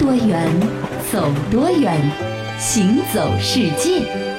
[0.00, 0.48] 多远，
[1.12, 1.94] 走多远，
[2.58, 4.29] 行走世界。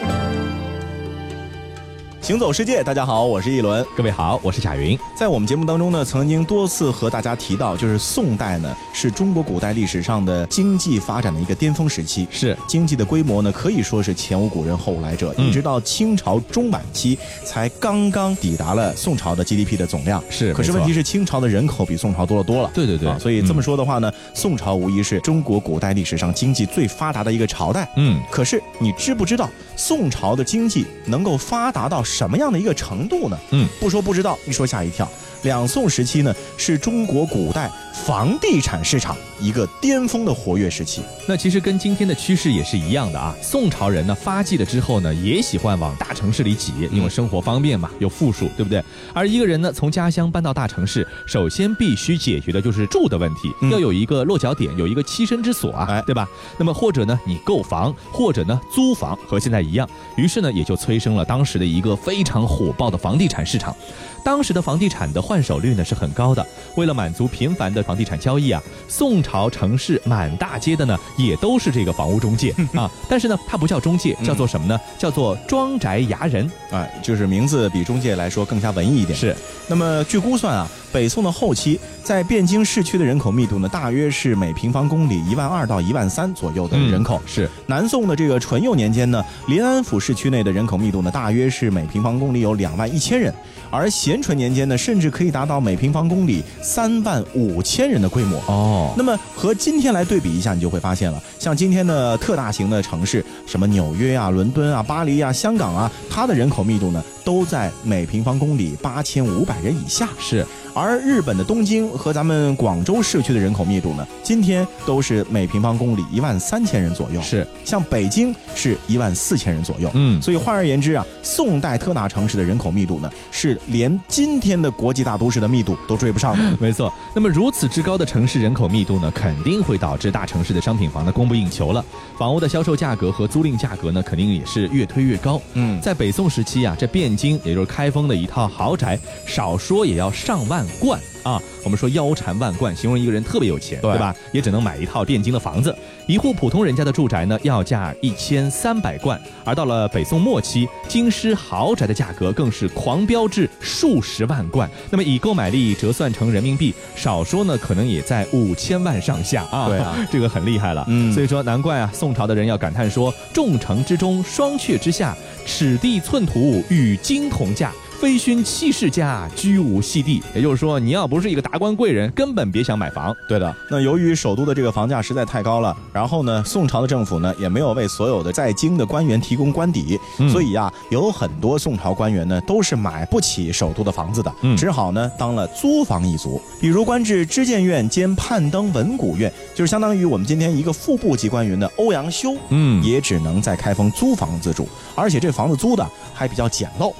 [2.21, 4.97] 行走世界，大家好，我是一轮，各位好，我是贾云。
[5.15, 20.23] 在我们节目当中呢，曾经多次和大家提到，就是宋代呢是中国古代历史上的经济发展的一个巅峰时期，是经济的规模呢可以说是前无古人后无来者，一直到清朝中晚期才刚刚抵达了宋朝的 GDP 的总量。
[20.29, 22.69] 是，可是问题是清朝的人口比宋朝多了多了。
[22.71, 27.89] 对对对，所以这么说的话呢，宋朝无疑是中国古代历史上经济最发达的一个朝代。
[27.95, 29.49] 嗯，可是你知不知道
[29.81, 33.07] 宋朝的经济能够发达到什么样的一个程？
[33.07, 33.37] 度呢？
[33.49, 35.09] 嗯，不说不知道，一说吓一跳。
[35.43, 41.01] 两宋时期呢，是中国古代房地产市场一个巅峰的活跃时期。
[41.27, 43.35] 那其实跟今天的趋势也是一样的啊。
[43.41, 48.83] 宋朝人呢发迹了之后呢，也喜欢往大城市里挤，因为生活方便嘛，又富庶，对不对？
[49.13, 56.27] 而一个人呢从家乡搬到大城市，首先必须解决的就是住的问题，要有一个落脚点，有一个栖身之所啊，哎对吧？
[56.57, 59.87] 那么或者呢你购房，或者呢租房，和现在一样。
[60.15, 63.75] 于是呢也就催生了当时的一个非常火爆的房地产市场。
[64.23, 74.77] 当时的房地产的换手率呢是很高的，为了满足频繁的房地产交易啊，宋朝城市满大街的呢也都是这个房屋中介 啊，但是呢它不叫中介，叫做什么呢？
[74.99, 79.17] 叫做庄宅牙人，啊，就是名字比中介来说更加文艺一点。
[79.17, 79.33] 是，
[79.69, 87.21] 那么据估算啊，北宋的后期，在汴京市区的人口密度呢，大约是每平方公里一万二到一万三左右的人口。
[87.25, 93.33] 是，南宋的这个淳佑年间呢，临安府市区内的人口密度呢，大约是每平方公里有两万一千人，
[93.69, 98.93] 而咸淳年间呢，甚至可以达到每平方公里三万五千人的规模哦。
[98.97, 110.09] 那么和今天来对比一下，你就会发现了，像今天的特大型的城市，什么纽约啊、伦敦啊、巴黎啊、香港啊，它的人口密度呢，都在每平方公里八千五百人以下。
[110.19, 110.45] 是。
[110.73, 117.21] 而日本的东京和咱们广州市区的人口密度呢，今天都是每平方公里一万三千人左右。
[117.21, 119.89] 是，像北京是一万四千人左右。
[119.93, 126.43] 嗯，所以换而言之啊，宋代特大城市的人口密度呢，是连今天的国际大都市的密度都追不上的。
[126.59, 126.93] 没错。
[127.13, 131.83] 那么如此之高的城市人口密度呢，肯定会导致大城市的商品房的供不应求了，
[132.17, 135.41] 房屋的销售价格和租赁价格呢，肯定也是越推越高。
[135.53, 140.99] 嗯，在北宋时期啊，这汴京也就是开封的一套豪宅，少说也要上万贯。
[141.23, 144.15] 啊，我们说腰缠万贯，形容一个人特别有钱，对吧？
[144.31, 145.75] 也只能买一套汴京的房子。
[146.07, 149.21] 一户普通人家的住宅呢，要价一千三百贯。
[149.45, 154.67] 而到了北宋末期，京师豪宅的价格更是狂飙至数十万贯。
[154.89, 159.67] 那么以购买力折算成人民币，少说呢，可能也在五千万上下啊。
[159.67, 160.83] 对啊， 这个很厉害了。
[160.87, 165.15] 嗯，所以说难怪啊，宋朝的人要感叹说：“众城之中，双阙之下，
[165.45, 167.71] 尺地寸土与金同价。”
[168.01, 170.23] 非勋七世家，居无系地。
[170.33, 173.15] 也就是说，你要不是一个达官贵人，根本别想买房。
[173.29, 173.55] 对的。
[173.69, 179.99] 那由于首都的这个房价实在太高了，然后呢，宋朝的政府呢也没有为所有的在京的官员提供官邸，
[180.31, 186.41] 所以啊，有很多宋朝官员呢都是买不起首都的房子的，只好呢当了租房一族。
[186.59, 196.91] 比如官至知谏院兼判登文古院，就是相当于我们今天一个副部级官员的欧阳修，嗯，也只能在开封租房子住，而且这房子租的还比较简陋。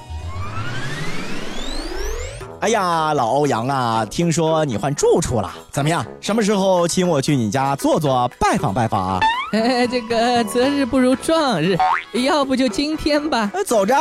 [2.62, 6.06] 哎呀，老欧阳啊，听说你换住处了，怎么样？
[6.22, 9.20] 什么时候请我去你家坐坐，拜访拜访啊？
[9.52, 11.76] 哎，这个择日不如撞日，
[12.14, 13.52] 要不就今天吧。
[13.66, 13.96] 走着，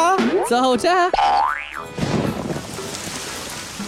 [0.47, 0.91] 走着。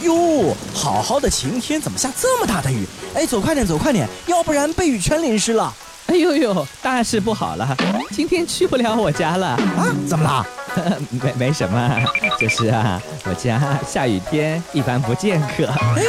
[0.00, 2.86] 哟，好好的晴天，怎么下这么大的雨？
[3.14, 5.70] 哎，走快点，走快点，要不然被雨全淋湿了。
[6.06, 7.76] 哎呦呦，大事不好了，
[8.10, 9.48] 今天去不了我家了。
[9.48, 9.92] 啊？
[10.08, 10.46] 怎么了？
[11.10, 11.98] 没没什么，
[12.40, 15.66] 就是啊，我家下雨天一般不见客。
[15.66, 16.02] 哎，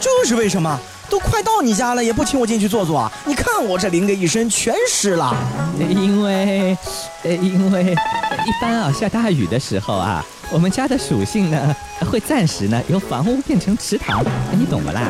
[0.00, 0.78] 这是为什么？
[1.08, 3.10] 都快到你家了，也不请我进去坐坐？
[3.26, 5.32] 你看我这淋的一身全湿了。
[5.78, 6.76] 因为，
[7.22, 11.76] 呃，因为一般啊，下大雨的时候啊，我们家的属性呢，
[12.10, 15.02] 会暂时呢由房屋变成池塘，你懂不啦？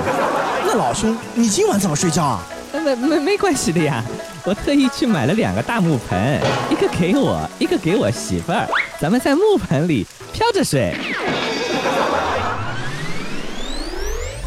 [0.66, 2.42] 那老兄，你今晚怎么睡觉啊？
[2.84, 4.04] 没没没关系的呀，
[4.44, 6.38] 我特意去买了两个大木盆，
[6.70, 10.94] 一个给我，一个给我媳妇儿，咱们在木盆里漂着水。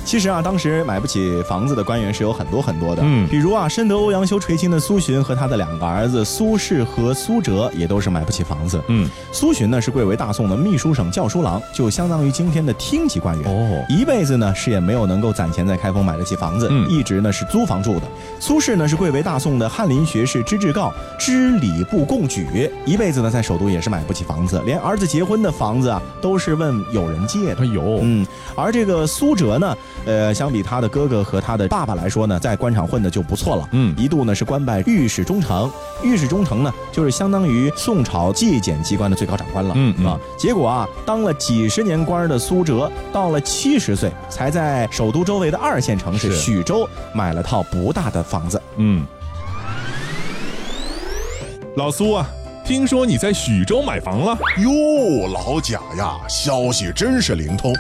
[0.10, 18.08] 其实啊，当时买不起房子的官员是有很多很多的，嗯，比如啊，深得欧阳修垂青的苏洵和他的两个儿子苏轼和苏辙也都是买不起房子，嗯，苏洵呢是贵为大宋的秘书省校书郎，就相当于今天的厅级官员，哦，一辈子呢是也没有能够攒钱在开封买得起房子，嗯，一直呢是租房住的。
[18.40, 28.26] 苏轼呢是贵为大宋的翰林学士知制诰、知礼部贡举，一辈子呢在首都也是买不起房子，连儿子结婚的房子啊都是问友人借的，哎呦，嗯，
[28.56, 29.78] 而这个苏辙呢。
[30.06, 33.70] 呃，相比他的哥哥和他的爸爸来说呢，在官场混的就不错了。
[33.72, 35.70] 嗯一度呢是官拜御史中丞，
[36.04, 39.74] 御史中丞呢就是相当于宋朝纪检机关的最高长官了。
[39.76, 48.62] 嗯嗯啊，结果啊，当了几十年官的苏辙，到了七十岁才在首都周围的二线城市是许州买了套不大的房子。
[48.78, 49.06] 嗯，
[51.76, 52.28] 老苏啊，
[52.66, 54.38] 听说你在许州买房了？
[54.58, 57.74] 哟，老贾呀，消息真是灵通。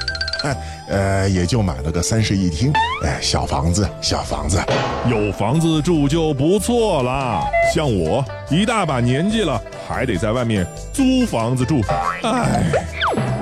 [0.43, 0.57] 哎，
[0.89, 2.71] 呃，也就买了个三室一厅，
[3.03, 4.61] 哎，小房子，小房子。
[5.09, 7.43] 有房子住就不错啦。
[7.73, 11.81] 像我一大把年纪了，还得在外面租房子住。
[12.23, 12.63] 哎，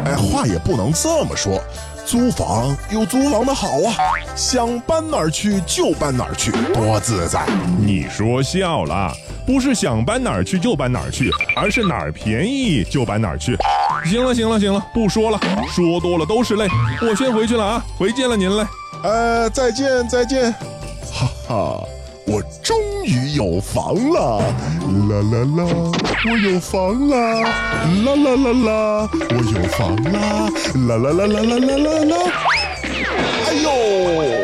[0.05, 1.61] 哎，话也不能这么说，
[2.05, 3.93] 租房有租房的好啊，
[4.35, 7.45] 想搬哪儿去就搬哪儿去，多自在。
[7.79, 9.11] 你说笑了，
[9.47, 13.57] 不是想搬哪儿去就搬哪儿去，而是哪儿便宜就搬哪儿去。
[14.05, 15.39] 行了行了行了，不说了，
[15.73, 16.67] 说多了都是泪。
[17.01, 18.67] 我先回去了啊，回见了您嘞。
[19.03, 20.51] 呃，再见再见，
[21.13, 21.81] 哈哈，
[22.27, 24.39] 我终于有房了，
[25.07, 25.63] 啦啦啦，
[26.29, 27.17] 我有房啦，
[28.03, 30.49] 啦啦啦啦，我有房啦，
[30.87, 32.17] 啦啦啦啦啦啦啦啦，
[33.47, 34.36] 哎呦！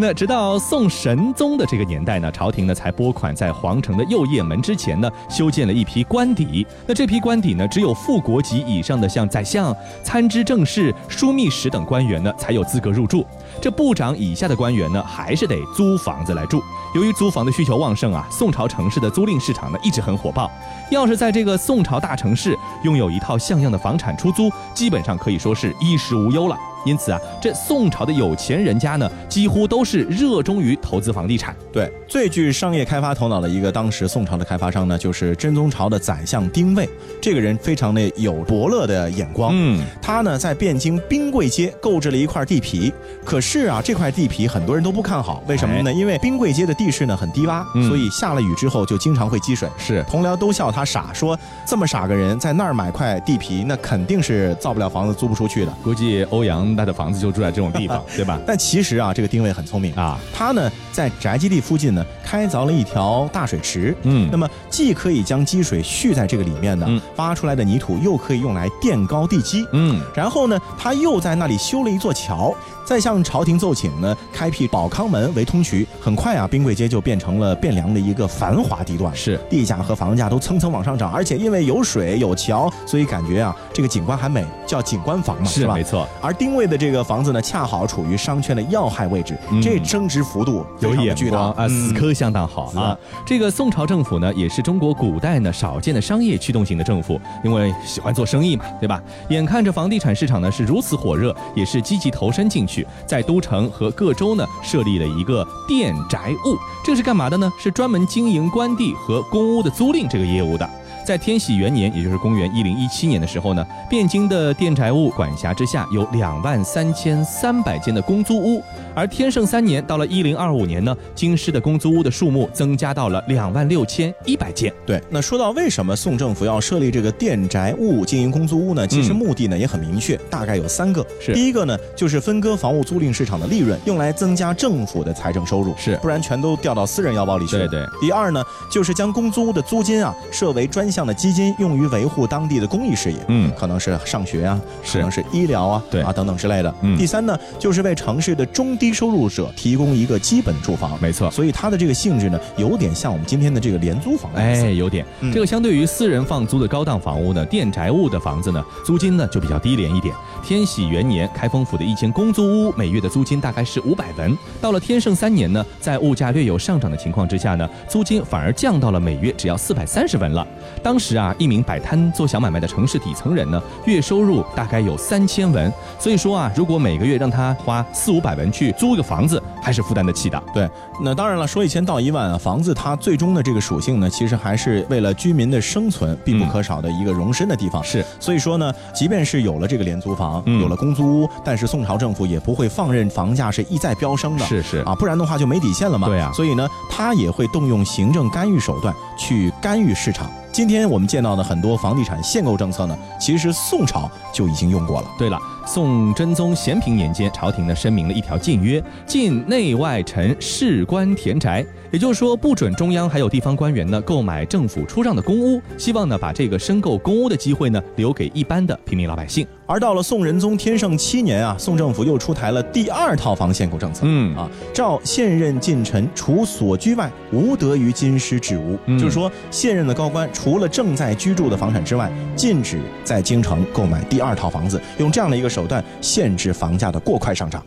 [0.00, 6.64] 那直到宋神宗的这个年代呢，朝廷呢才拨款在皇城的右掖门之前呢修建了一批官邸。
[6.86, 9.74] 那这批官邸呢，只有副国级以上的像宰相、
[10.04, 13.26] 参知政事、枢密使等官员呢才有资格入住。
[13.60, 16.62] 这部长以下的官员呢，还是得租房子来住。
[16.94, 20.48] 由于租房的需求旺盛啊，宋朝城市的租赁市场呢一直很火爆。
[20.92, 26.56] 要是在这个宋朝大城市拥有一套像样的房产出租，基本上可以说是衣食无忧了。
[26.84, 31.54] 因此啊，这宋朝的有钱人家呢，几乎都是热衷于投资房地产。
[31.72, 36.88] 对，最具商业开发头脑的一个当时宋朝的开发商呢，就是真宗朝的宰相丁谓。
[37.20, 42.92] 这个人非常的有伯乐的眼光，嗯，他呢在汴京兵贵街购置了一块地皮。
[43.24, 45.92] 可是啊，这块地皮很多人都不看好，为什么呢？
[45.92, 49.68] 因为兵贵街的地势呢很低洼，嗯所以下了雨之后就经常会积水。
[49.76, 55.72] 是同僚都笑他傻，说这么傻个人在那儿买块地皮，那肯定是造不了房子，租不出去的。
[55.82, 58.38] 估计欧阳他的房子就住在这种地方， 对吧？
[58.46, 59.92] 但其实啊，这个丁谓很聪明。
[59.94, 64.28] 啊，他呢在宅基地附近呢开凿了一条大水池，嗯。
[64.30, 67.00] 那么既可以将积水蓄在这个里面呢，嗯。
[67.16, 72.54] 挖出来的泥土又可以用来垫高地基，嗯，然后呢，他又在那里修了一座桥，
[72.84, 75.86] 再向朝廷奏请呢，开辟保康门为通衢。
[76.00, 79.38] 很快啊，冰柜街就变成了汴梁的一个繁华地段，是。
[79.50, 85.74] 地价和房价都蹭蹭往上涨，而且因为有水有桥，所以感觉啊，这个景观还美，叫景观房嘛，是吧？
[85.74, 85.84] 是没？
[85.84, 92.96] 错，而丁谓的这个房子呢，恰好处于商圈的要害位置，嗯这增值幅度有眼巨大光啊，死磕相当好是啊。
[93.24, 99.00] 这个宋朝政府呢，也是中国古代呢少见的商业驱动型的政府，因为喜欢做生意嘛，对吧？
[99.28, 107.52] 眼看着房地产市场呢是如此火热，也是积极投身进去，在都城和各州呢设立了一个店宅务，这是干嘛的呢？
[107.58, 110.68] 是专门经营官地和公屋的租赁这个业务的。
[111.08, 118.62] 在天禧元年，也就是公元一零一七年的时候呢，汴京的店宅务管辖之下有两万三千三百间的公租屋，
[118.94, 124.70] 而天圣三年，到了一零二五年呢，京师的公租屋的数目增加到了两万六千一百间。
[124.84, 128.86] 对，那说到为什么宋政府要设立这个店宅务经营公租屋呢？
[128.86, 131.02] 其实嗯目的呢也很明确，大概有三个。
[131.18, 137.66] 是第一个呢，就是分割房屋租赁市场的利润，用来增加政府的财政收入，是不然全都掉到私人腰包里去了。
[137.66, 143.18] 对对第二呢，就是将公租屋的租金啊设为专项的基金，用于维护当地的公益事业。
[143.28, 146.74] 嗯可能是上学啊，是可能是医疗啊，对啊等等之类的。
[146.82, 150.98] 嗯第三呢，就是为城市的中低收入者提供一个基本住房。
[151.00, 151.30] 没错。
[151.30, 154.30] 所以它的这个性质呢，有点像我们今天的这个廉租房。
[154.34, 155.04] 哎，有点。
[155.20, 160.14] 嗯这个相对于私人放租的高档房屋呢，电宅物的房子呢，租金呢就比较低廉一点。
[160.42, 164.36] 天禧元年，开封府的一间公租屋每月的租金大概是五百文。
[164.60, 170.46] 到了天圣三年呢，在物价略有上涨的情况之下呢，租金反而降到了每月只要四百三十文了。
[170.88, 175.70] 当时啊，一名摆摊做小买卖的城市底层人呢，月收入大概有三千文。
[175.98, 180.42] 所以说啊，如果每个月让他花四五百文去租一个房子，还是负担得起的。
[180.54, 180.66] 对，
[181.04, 187.84] 那当然了，说一千道一万啊，房子它最终的这个属性呢，其实还是为了居民的生存必不可少的一个容身的地方。
[187.84, 194.46] 是，所以说呢，即便是有了这个廉租房，嗯有了公租屋，但是宋朝政府也不会放任房价是一再飙升的。
[194.46, 196.08] 是是啊，不然的话就没底线了嘛。
[196.08, 200.30] 对啊所以呢，他也会动用行政干预手段去干预市场。
[200.50, 205.08] 今天我们见到的很多房地产限购政策呢，其实宋朝就已经用过了。
[205.16, 219.46] 对了，宋真宗咸平年间，朝廷呢声明了一条禁约，禁内外臣士官田宅，也就是说不准中央还有地方官员呢购买政府出让的公屋，希望呢把这个申购公屋的机会呢留给一般的平民老百姓。
[219.68, 224.00] 而到了宋仁宗天圣七年啊，宋政府又出台了第二套房限购政策。
[224.06, 228.78] 嗯啊，照现任近臣除所居外，无得于京师置屋。
[228.86, 237.62] 嗯就是说，现任的高官除了正在居住的房产之外，禁止在京城购买第二套房子，用这样的一个手段限制房价的过快上涨。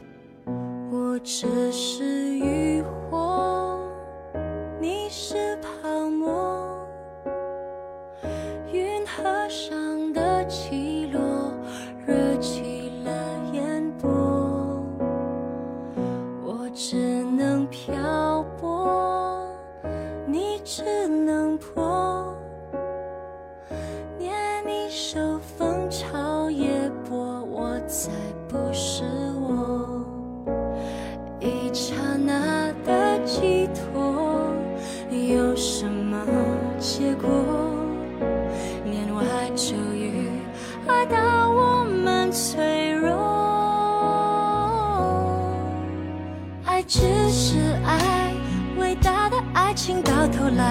[0.91, 2.10] 我只是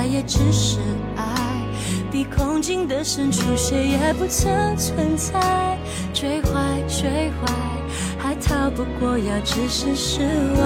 [0.01, 0.79] 爱也只是
[1.15, 1.25] 爱。
[2.11, 5.77] 比空境的深处，谁也不曾存在。
[6.15, 6.51] 追怀，
[6.89, 7.53] 追怀。
[8.19, 10.63] 还逃不过要置身事外。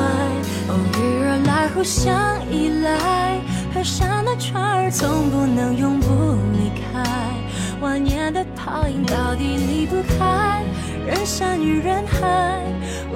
[0.69, 2.15] 偶遇而来，互相
[2.49, 3.41] 依赖，
[3.75, 7.03] 河上的船儿总不能永不离开。
[7.81, 10.63] 万年的泡影到底离不开
[11.05, 12.63] 人山与人海，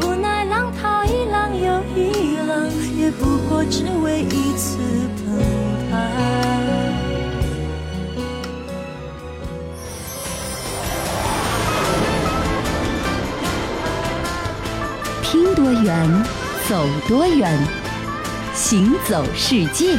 [0.03, 4.79] 无奈浪淘一浪又一浪，也不过只为一次
[5.17, 5.68] 澎湃。
[15.23, 16.25] 听多远，
[16.69, 17.59] 走多远，
[18.55, 19.99] 行走世界。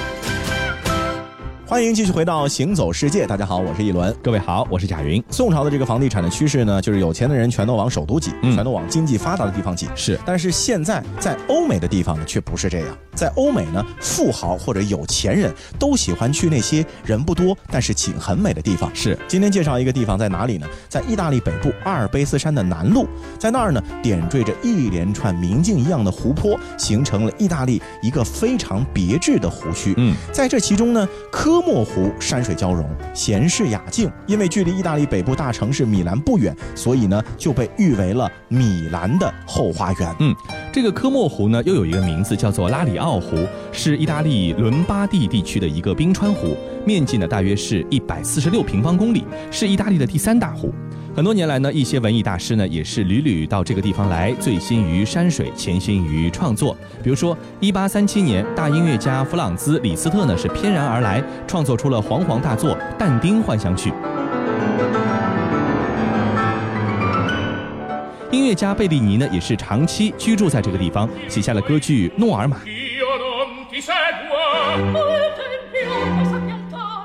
[1.69, 4.11] 欢迎继续回到《行走世界》，大家好，我是一轮。
[4.23, 5.23] 各位好，我是贾云。
[5.29, 9.87] 宋朝的这个房地产的趋势呢，就是有钱的人全都往首都挤，嗯全都往经济发达的地方挤。
[9.95, 12.87] 是但是现在在欧美的地方呢，却不是这样。
[13.13, 18.89] 在欧美呢，富豪或者有钱人都喜欢去那些人不多但是景很美的地方。
[18.95, 20.65] 是，今天介绍一个地方在哪里呢？
[20.87, 23.05] 在意大利北部阿尔卑斯山的南麓，
[23.37, 29.93] 在那儿呢，点缀着一连串明镜一样的湖泊，形成了意大利一个非常别致的湖区。
[29.97, 34.11] 嗯，在这其中呢，科莫湖山水交融，闲适雅静。
[34.27, 40.15] 因为距离意大利北部大城市米兰不远，所以呢就被誉为了米兰的后花园。
[40.19, 40.35] 嗯，
[40.71, 43.37] 这个科莫湖呢，又有一个名字叫做拉里奥湖，
[43.71, 50.73] 是意大利伦巴第地区的一个冰川湖，面积呢大约是一百四十六平方公里，是意大利的第三大湖。
[51.19, 56.73] 很多年来呢，一些文艺大师呢也是屡屡到这个地方来，醉心于山水，潜心于创作。
[57.03, 63.91] 比如说，一八三七年，大音乐家弗朗兹·李斯特呢是翩然而来，创作出了煌煌大作《但丁幻想曲》。
[68.31, 72.55] 音乐家贝利尼呢也是长期居住在这个地方，写下了歌剧《诺尔玛》。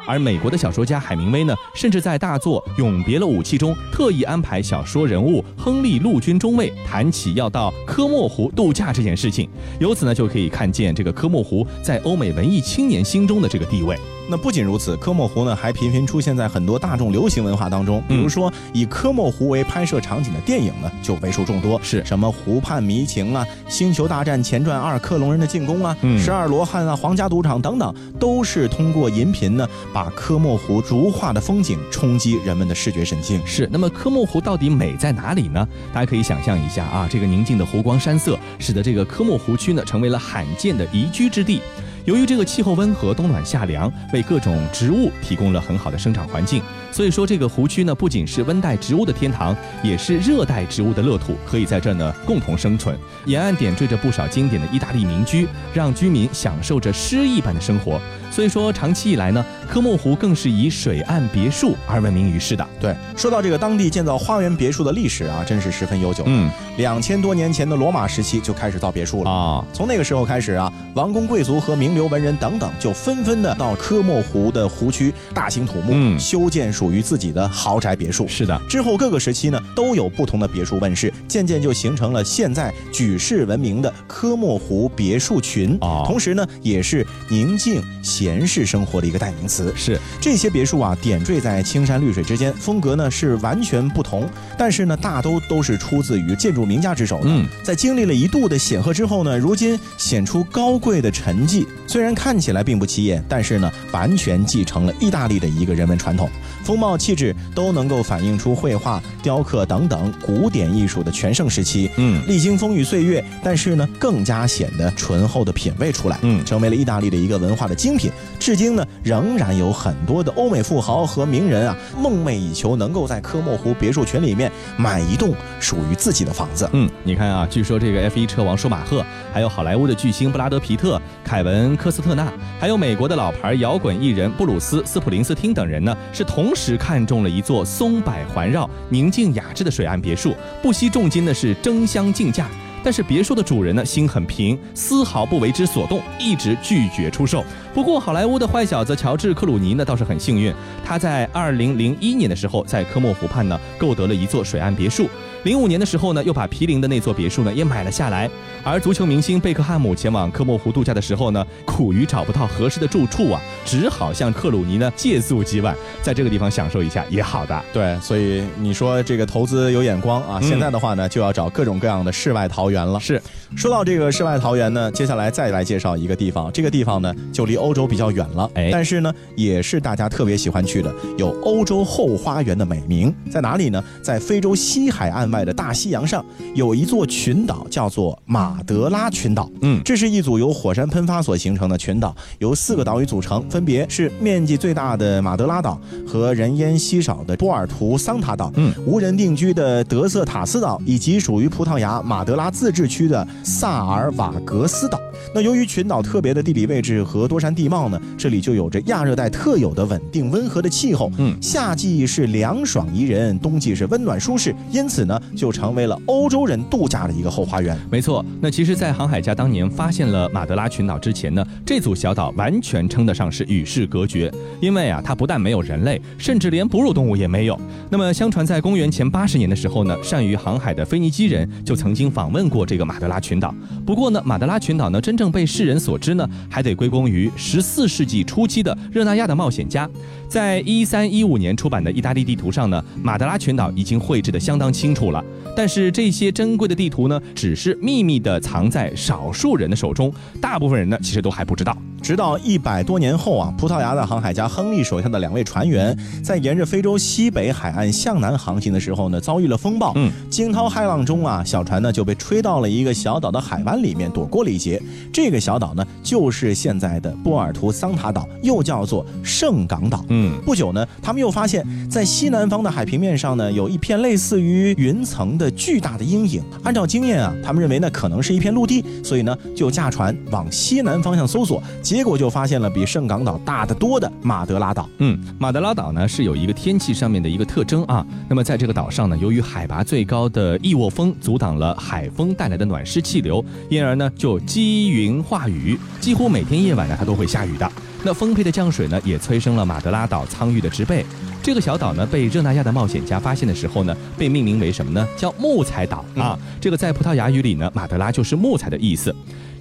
[0.07, 9.49] 而美国的小说家海明威呢，甚至在大作《永别了武器》中特意安排小说人物亨利陆军中尉谈起要到科莫湖度假这件事情，
[9.81, 13.97] 由此呢就可以看见这个科莫湖在欧美文艺青年心中的这个地位。
[14.29, 33.41] 那不仅如此，科莫湖呢还频频出现在很多大众流行文化当中，比如说以科莫湖为拍摄场景的电影呢就为数众多，是什么《湖畔迷情》啊，《星球大战前传二：克隆人的进攻》啊，嗯十二罗汉》啊，《皇家赌场》等等，都是通过银屏呢把科莫湖如画的风景冲击人们的视觉神经。
[33.47, 35.69] 是，那么科莫湖到底美在哪里呢？
[35.93, 41.61] 大家可以想象一下啊，这个宁静的湖光山色，使得这个科莫湖区呢成为了罕见的宜居之地。
[42.05, 52.95] 由于这个气候温和，冬暖夏凉，为各种植物提供了很好的生长环境，所以说这个湖区呢不仅是温带植物的天堂，也是热带植物的乐土，可以在这呢共同生存。
[53.25, 57.99] 沿岸点缀着不少经典的意大利民居，让居民享受着诗意般的生活。
[58.31, 62.67] 所以说，长期以来呢，科莫湖更是以水岸别墅而闻名于世的。
[62.81, 66.25] 对，说到这个当地建造花园别墅的历史啊，真是十分悠久。
[66.27, 69.31] 嗯两千多年前的罗马时期就开始造别墅了。
[69.31, 78.27] 啊，从那个时候开始啊，王公贵族和名流文人等等就纷纷的到科莫湖的湖区大兴土木，嗯修建属于自己的豪宅别墅。
[78.29, 85.77] 是的，之后各个时期呢，都有不同的别墅问世，渐渐就形成了现在举世闻名的科莫湖别墅群。
[85.81, 89.73] 哦同时呢，也是宁静闲适生活的一个代名词。
[89.77, 97.25] 是这些别墅啊，点缀在青山绿水之间，风格呢是完全不同，但是呢，大都都是出自于建筑名家之手的。
[97.27, 101.67] 嗯在经历了一度的显赫之后呢，如今显出高贵的沉寂。
[101.87, 106.29] 虽然看起来并不起眼，但是呢，完全继承了意大利的一个人文传统，
[106.65, 111.91] 风貌气质都能够反映出绘画、雕刻等等古典艺术的全盛时期。
[111.97, 118.11] 嗯历经风雨岁月，但是呢，更加显得醇厚的品味出来，嗯成为了意大利的一个文化的精品。
[118.41, 126.69] 至今呢，仍然有很多的欧美富豪和名人啊，梦寐以求能够在科莫湖别墅群里面买一栋属于自己的房子。
[126.73, 142.49] 嗯，你看啊，据说这个 F1 车王舒马赫，还有好莱坞的巨星布拉德皮特、凯文科斯特纳，还有美国的老牌摇滚艺人布鲁斯斯普林斯汀等人呢，是同时看中了一座松柏环绕、宁静雅致的水岸别墅，不惜重金的是争相竞价。
[142.83, 147.43] 但是别墅的主人呢，心很平，丝毫不为之所动，一直拒绝出售。
[147.73, 150.53] 不过，好莱坞的坏小子乔治克鲁尼呢，倒是很幸运，
[150.85, 155.09] 他在二零零一年的时候，在科莫湖畔呢，购得了一座水岸别墅。
[155.45, 158.29] 零五年的时候呢，又把毗邻的那座别墅呢也买了下来。
[158.63, 167.63] 而足球明星贝克汉姆前往科莫湖度假的时候呢，苦于找不到合适的住处啊，只好向克鲁尼呢借宿几晚，在这个地方享受一下也好的。
[167.73, 172.99] 对，所以你说这个投资有眼光啊，嗯现在的话呢，就要找各种各样的世外桃源了。
[172.99, 173.21] 是，
[173.55, 183.85] 说到这个世外桃源呢，接下来再来介绍一个地方，这个地方呢就离欧洲比较远了，哎但是呢也是大家特别喜欢去的，有欧洲后花园的美名，在哪里呢？
[184.03, 186.25] 在非洲西海岸外的大西洋上，
[186.55, 189.51] 有一座群岛叫做马德拉群岛。
[189.63, 205.01] 嗯这是一组由火山喷发所形成的群岛，由四个岛屿组成，分别是面积最大的马德拉岛和人烟稀少的波尔图桑塔岛，嗯，无人定居的德瑟塔斯岛，以及属于葡萄牙马德拉自治区的萨尔瓦格斯岛。
[205.35, 211.11] 那由于群岛特别的地理位置和多山地貌呢，这里就有着亚热带特有的稳定温和的气候。
[211.19, 217.79] 嗯夏季是凉爽宜人，冬季是温暖舒适，因此呢，就成为了欧洲人度假的一个后花园。
[217.91, 227.61] 没错，那其实，在航海家当年发现了马德拉群岛之前呢，这组小岛完全称得上是与世隔绝，因为啊，它不但没有人类，甚至连哺乳动物也没有。
[227.91, 233.55] 那么，相传在公元前八十年的时候呢，善于航海的腓尼基人就曾经访问过这个马德拉群岛。
[233.87, 239.89] 不过呢，马德拉群岛呢，真正被世人所知呢，还得归功于十四世纪初期的热那亚的冒险家。
[240.29, 245.23] 在一三一五年出版的意大利地图上呢，马德拉群岛已经绘制的相当清楚楚了。
[245.57, 251.77] 但是这些珍贵的地图呢，只是秘密的藏在少数人的手中，大部分人呢，其实都还不知道。
[252.03, 259.93] 直到一百多年后啊，葡萄牙的航海家亨利手下的两位船员在沿着非洲西北海岸向南航行的时候呢，遭遇了风暴。
[259.95, 264.83] 嗯，惊涛骇浪中啊，小船呢就被吹到了一个小岛的海湾里面，躲过了一劫。
[265.13, 270.05] 这个小岛呢，就是现在的波尔图桑塔岛，又叫做圣港岛。
[270.09, 276.43] 嗯，不久呢，他们又发现，在西南方的海平面上呢，有一片类似于云云层的巨大的阴影。
[276.63, 284.89] 按照经验啊，他们认为那可能是一片陆地，所以呢，就驾船往西南方向搜索，结果就发现了比圣港岛大得多的马德拉岛。
[284.99, 288.07] 嗯，马德拉岛呢是有一个天气上面的一个特征啊。
[288.29, 297.71] 那么在这个岛上呢，由于海拔最高的异沃风阻挡了海风带来的暖湿气流，因而呢就积云化雨，几乎每天夜晚呢它都会下雨的。
[298.05, 301.05] 那丰沛的降水呢，也催生了马德拉岛苍郁的植被。
[301.45, 305.07] 这个小岛呢，被热那亚的冒险家发现的时候呢，被命名为什么呢？
[305.15, 306.39] 叫木材岛啊。
[306.59, 309.15] 这个在葡萄牙语里呢，马德拉就是木材的意思。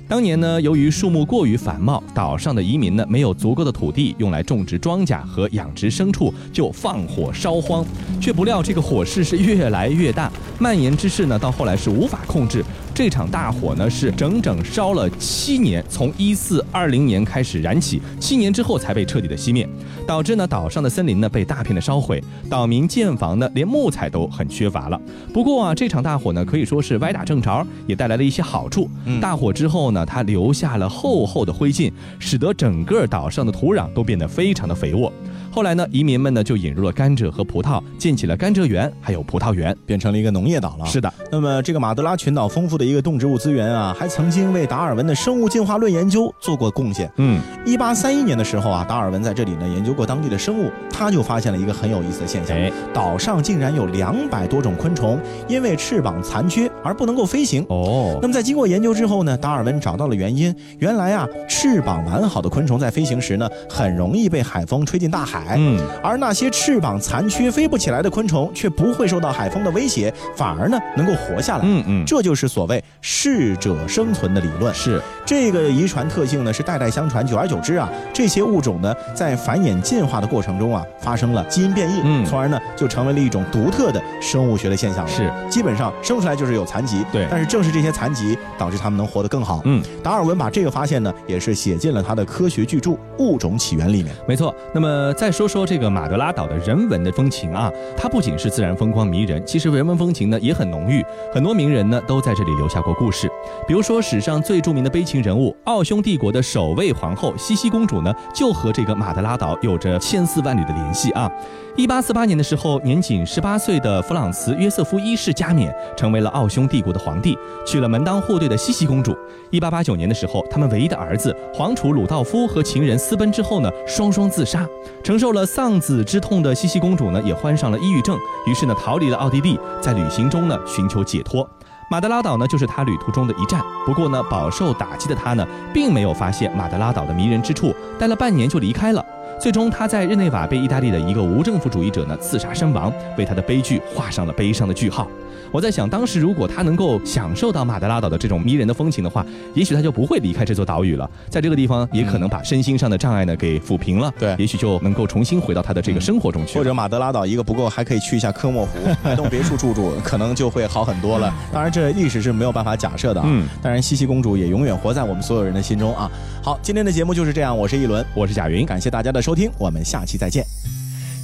[0.08, 7.86] 当年呢，由于树木过于繁茂，岛上的移民呢没有足够的土地用来种植庄稼和养殖牲畜，就放火烧荒。
[8.22, 12.64] 却不料这个火势是越来越大，蔓延之势呢，到后来是无法控制。
[12.96, 19.68] 这场大火呢是整整烧了七年，从一四二零年开始燃起，七年之后才被彻底的熄灭，
[20.06, 25.02] 导致呢岛上的森林呢被大片的烧毁，岛民建房呢连木材都很缺乏了。
[25.34, 28.88] 不过啊，这场大火呢可以说是歪打正着，也带来了一些好处。
[29.20, 35.12] 大火之后呢，它留下了厚厚的灰烬，使得整个岛上的土壤都变得非常的肥沃。
[35.54, 39.78] 后来呢，移民们呢就引入了甘蔗和葡萄，建起了甘蔗园，还有葡萄园。
[39.86, 40.86] 变成了一个农业岛了。
[40.88, 47.08] 是的，那么这个马德拉群岛丰富的一个动植物资源啊，还曾经为达尔文的生物进化论研究做过贡献。
[47.18, 57.64] 嗯，一八三一年的时候啊，达尔文在这里呢研究过当地的生物，他就发现了一个很有意思的现象：哎岛上竟然有两百多种昆虫因为翅膀残缺而不能够飞行。
[57.70, 60.56] 哦那么在经过研究之后呢，达尔文找到了原因。
[60.80, 65.43] 原来啊，翅膀完好的昆虫在飞行时呢，很容易被海风吹进大海。
[65.44, 65.56] 海。
[65.58, 71.64] 嗯，而那些翅膀残缺、飞不起来的昆虫，却不会受到海风的威胁，反而呢能够活下来。
[71.66, 74.74] 嗯嗯这就是所谓适者生存的理论。
[74.74, 85.10] 是这个遗传特性呢是代代相传，久而久之啊，这些物种呢在繁衍进化的过程中啊发生了基因变异，嗯从而呢就成为了一种独特的生物学的现象了。
[85.10, 89.62] 是，基本上生出来就是有残疾，对但是正是这些残疾导致他们能活得更好。
[89.66, 94.14] 嗯，达尔文把这个发现呢也是写进了他的科学巨著《物种起源》里面。
[94.28, 103.28] 没错，那么再说说这个马德拉岛的人文的风情啊，它不仅是自然风光迷人，其实人文风情呢也很浓郁，很多名人呢都在这里留下过故事。
[103.68, 111.30] 比如说史上最著名的悲情人物奥匈帝国的首位皇后茜茜公主呢，就和这个马德拉岛有着千丝万缕的联系啊。
[111.76, 119.18] 一八四八年的时候，年仅十八岁的弗朗茨约瑟夫一世加冕，成为了奥匈帝国的皇帝，娶了门当户对的茜茜公主。
[119.50, 124.68] 一八八九年的时候，他们唯一的儿子皇储鲁道夫和情人私奔之后呢，双双自杀。
[125.04, 131.50] 承受了丧子之痛的茜茜公主呢，也患上了抑郁症，于是呢，逃离了奥地利，在旅行中呢，寻求解脱。
[131.90, 133.64] 马德拉岛呢，就是她旅途中的一站。
[133.86, 139.02] 不过呢，饱受打击的她呢，并没有发现马德拉岛的迷人之处，待了半年就离开了。
[139.44, 145.06] 最终，他在日内瓦被意大利的一个无政府主义者呢刺杀身亡，为他的悲剧画上了悲伤的句号。
[145.52, 156.58] 我在想，当时如果他能够享受到马德拉岛的这种迷人的风情的话，也许他就不会离开这座岛屿了，在这个地方也可能把身心上的障碍呢给抚平了，对也许就能够重新回到他的这个生活中去。
[156.58, 161.32] 或者马德拉岛一个不够，还可以去一下科莫湖， 买栋别墅住住，可能就会好很多了。
[161.52, 163.28] 当然，这历史是没有办法假设的啊。
[163.30, 166.10] 嗯当然，茜茜公主也永远活在我们所有人的心中啊。
[166.42, 170.46] 好，今天的节目就是这样，我是一轮，我是贾云，感谢大家的收听，我们下期再见。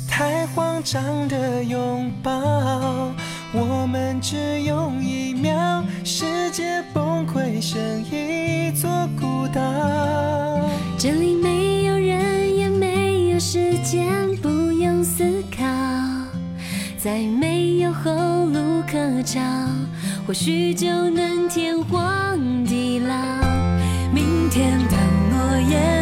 [0.07, 2.31] 太慌张的拥抱，
[3.53, 7.79] 我们只用一秒，世界崩溃成
[8.11, 9.61] 一座孤岛。
[10.97, 15.23] 这里没有人，也没有时间，不用思
[15.55, 15.63] 考，
[16.97, 18.11] 再没有后
[18.47, 19.39] 路可找，
[20.27, 23.15] 或许就能天荒地老。
[24.11, 24.97] 明天的
[25.29, 25.98] 诺言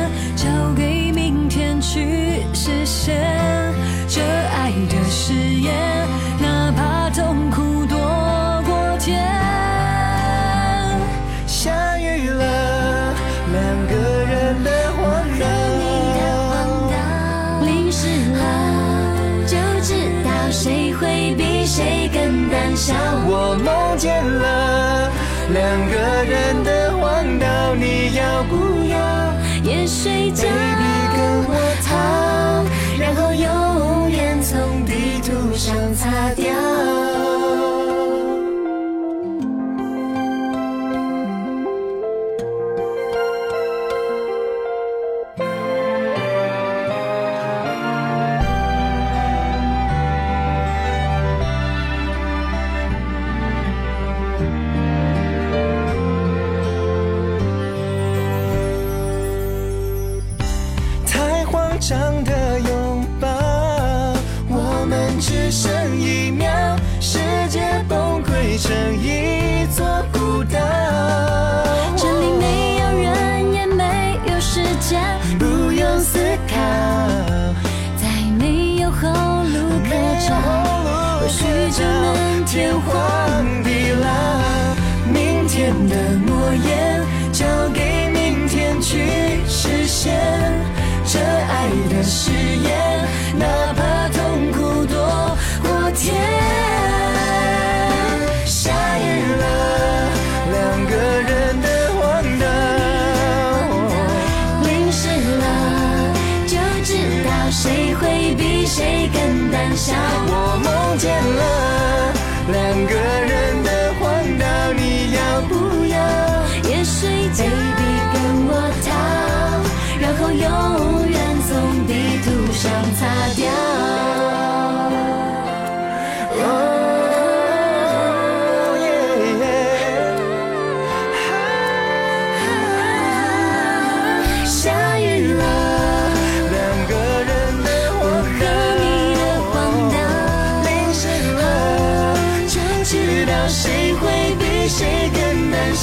[1.89, 3.15] 去实现，
[4.09, 5.73] 这爱的誓言，
[6.37, 7.97] 哪怕痛苦多
[8.65, 9.23] 过天。
[11.47, 13.13] 下雨了，
[13.53, 13.95] 两个
[14.25, 15.01] 人的荒
[15.39, 15.41] 唐。
[17.65, 18.43] 淋湿了，
[19.47, 19.93] 就知
[20.25, 22.93] 道谁会比谁更胆小。
[23.25, 25.09] 我梦见了
[25.53, 25.95] 两个
[26.25, 28.99] 人的荒岛，你要不要
[29.63, 30.45] 也睡觉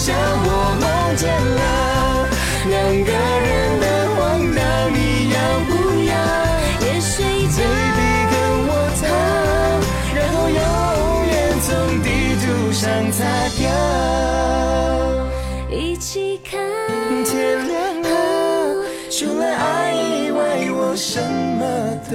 [0.04, 0.12] 更胆小。
[0.12, 0.48] 我
[0.80, 0.84] 梦
[1.16, 1.60] 见了
[2.68, 2.72] 两
[3.04, 4.18] 个人的荒
[4.54, 4.60] 岛，
[4.92, 4.98] 你
[5.30, 5.36] 要
[5.68, 5.72] 不
[6.04, 6.12] 要
[6.80, 7.12] 也睡
[7.48, 8.34] 觉，？Baby 跟
[8.68, 9.02] 我逃，
[10.14, 10.62] 然后永
[11.26, 11.66] 远从
[12.02, 12.06] 地
[12.40, 13.18] 图上擦
[13.56, 13.62] 掉。
[15.70, 16.60] 一起看
[17.24, 17.32] 天
[17.66, 18.06] 亮了，
[19.10, 20.38] 除了爱以外，
[20.70, 21.62] 我我什么
[22.10, 22.14] 都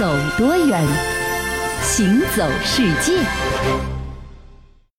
[0.00, 0.06] 走
[0.38, 0.82] 多远，
[1.82, 3.89] 行走世界。